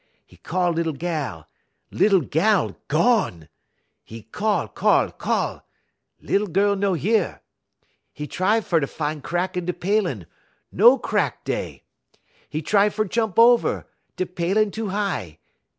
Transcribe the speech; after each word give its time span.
'E 0.29 0.37
call 0.37 0.71
lil 0.71 0.93
gal; 0.93 1.47
lil 1.91 2.21
gal 2.21 2.75
gone! 2.87 3.47
'E 4.07 4.23
call, 4.31 4.67
call, 4.67 5.11
call; 5.11 5.63
lil 6.19 6.47
gal 6.47 6.75
no 6.75 6.93
yeddy. 6.95 7.37
'E 8.17 8.25
try 8.25 8.59
fer 8.61 8.83
fine 8.87 9.21
crack 9.21 9.55
in 9.55 9.65
da 9.67 9.73
palin'; 9.73 10.25
no 10.71 10.97
crack 10.97 11.43
dey. 11.43 11.83
'E 12.51 12.61
try 12.63 12.89
fer 12.89 13.05
jump 13.05 13.37
over; 13.37 13.85
de 14.15 14.25
palin' 14.25 14.71
too 14.71 14.87
high. 14.89 15.37